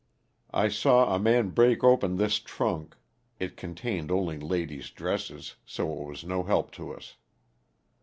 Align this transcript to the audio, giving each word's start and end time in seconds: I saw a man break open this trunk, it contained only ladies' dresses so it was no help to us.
I 0.49 0.67
saw 0.69 1.13
a 1.13 1.19
man 1.19 1.49
break 1.51 1.83
open 1.83 2.15
this 2.15 2.39
trunk, 2.39 2.95
it 3.39 3.55
contained 3.55 4.09
only 4.09 4.39
ladies' 4.39 4.89
dresses 4.89 5.57
so 5.63 5.93
it 5.93 6.07
was 6.07 6.23
no 6.23 6.41
help 6.41 6.71
to 6.71 6.91
us. 6.91 7.17